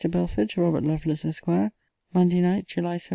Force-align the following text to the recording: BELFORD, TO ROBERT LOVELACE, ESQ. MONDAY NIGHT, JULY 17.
BELFORD, 0.09 0.49
TO 0.49 0.61
ROBERT 0.61 0.83
LOVELACE, 0.83 1.25
ESQ. 1.25 1.47
MONDAY 2.15 2.41
NIGHT, 2.41 2.65
JULY 2.67 2.97
17. 2.97 3.09